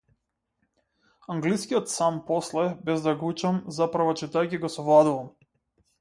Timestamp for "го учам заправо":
3.21-4.17